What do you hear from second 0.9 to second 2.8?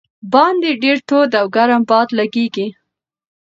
تود او ګرم باد لګېږي.